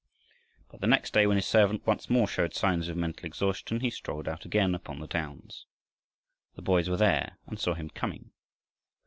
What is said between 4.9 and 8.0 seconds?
the downs. The boys were there and saw him